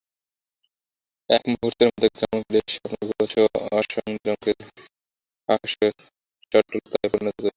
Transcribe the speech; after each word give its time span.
এক 1.29 1.43
মুহূর্তের 1.51 1.87
মধ্যে 1.87 2.09
কেমন 2.17 2.39
করিয়া 2.43 2.63
সে 2.67 2.77
আপনার 2.77 3.01
বীভৎস 3.01 3.33
অসংযমকে 3.79 4.51
সহাস্য 5.49 5.79
চটুলতায় 6.51 7.09
পরিণত 7.11 7.35
করিবে। 7.35 7.49